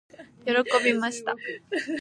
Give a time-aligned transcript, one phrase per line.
[0.43, 1.35] 喜びました。